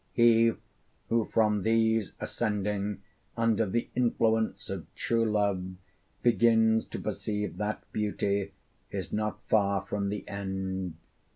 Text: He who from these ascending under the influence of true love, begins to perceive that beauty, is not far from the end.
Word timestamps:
He 0.13 0.53
who 1.09 1.25
from 1.25 1.61
these 1.61 2.13
ascending 2.19 3.03
under 3.37 3.67
the 3.67 3.87
influence 3.95 4.67
of 4.67 4.87
true 4.95 5.23
love, 5.23 5.75
begins 6.23 6.87
to 6.87 6.99
perceive 6.99 7.57
that 7.57 7.83
beauty, 7.91 8.51
is 8.89 9.13
not 9.13 9.43
far 9.47 9.79
from 9.83 10.09
the 10.09 10.27
end. 10.27 10.95